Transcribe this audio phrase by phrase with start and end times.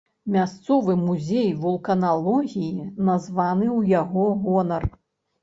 [0.35, 4.91] Мясцовы музей вулканалогіі названы ў яго гонар.